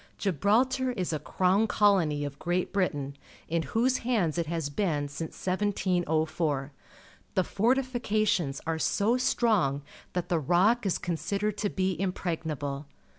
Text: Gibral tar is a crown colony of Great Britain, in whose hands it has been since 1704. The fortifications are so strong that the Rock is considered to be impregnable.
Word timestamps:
Gibral 0.17 0.65
tar 0.67 0.89
is 0.93 1.13
a 1.13 1.19
crown 1.19 1.67
colony 1.67 2.25
of 2.25 2.39
Great 2.39 2.73
Britain, 2.73 3.15
in 3.47 3.61
whose 3.61 3.99
hands 3.99 4.39
it 4.39 4.47
has 4.47 4.71
been 4.71 5.07
since 5.07 5.37
1704. 5.45 6.71
The 7.35 7.43
fortifications 7.43 8.59
are 8.65 8.79
so 8.79 9.17
strong 9.17 9.83
that 10.13 10.27
the 10.27 10.39
Rock 10.39 10.87
is 10.87 10.97
considered 10.97 11.55
to 11.59 11.69
be 11.69 12.01
impregnable. 12.01 12.87